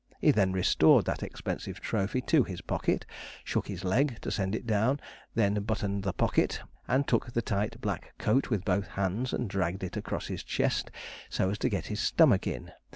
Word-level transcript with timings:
He 0.19 0.31
then 0.31 0.51
restored 0.51 1.05
that 1.05 1.21
expensive 1.21 1.79
trophy 1.79 2.21
to 2.21 2.43
his 2.43 2.61
pocket, 2.61 3.05
shook 3.43 3.67
his 3.67 3.83
leg, 3.83 4.17
to 4.21 4.31
send 4.31 4.55
it 4.55 4.65
down, 4.65 4.99
then 5.35 5.61
buttoned 5.61 6.01
the 6.01 6.11
pocket, 6.11 6.59
and 6.87 7.07
took 7.07 7.31
the 7.31 7.41
tight 7.43 7.79
black 7.81 8.13
coat 8.17 8.49
with 8.49 8.65
both 8.65 8.87
hands 8.97 9.31
and 9.31 9.47
dragged 9.47 9.83
it 9.83 9.95
across 9.95 10.25
his 10.25 10.43
chest, 10.43 10.89
so 11.29 11.51
as 11.51 11.59
to 11.59 11.69
get 11.69 11.85
his 11.85 11.99
stomach 11.99 12.47
in. 12.47 12.71